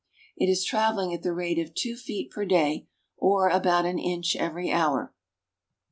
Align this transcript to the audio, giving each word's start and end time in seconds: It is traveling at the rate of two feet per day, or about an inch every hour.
It 0.35 0.49
is 0.49 0.63
traveling 0.65 1.13
at 1.13 1.21
the 1.21 1.31
rate 1.31 1.59
of 1.59 1.75
two 1.75 1.95
feet 1.95 2.31
per 2.31 2.43
day, 2.43 2.87
or 3.17 3.49
about 3.49 3.85
an 3.85 3.99
inch 3.99 4.35
every 4.35 4.71
hour. 4.71 5.13